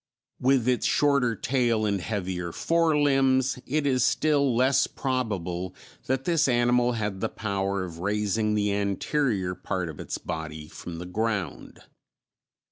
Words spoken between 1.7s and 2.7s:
and heavier